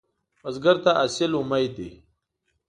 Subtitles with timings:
[0.41, 1.89] بزګر ته حاصل امید دی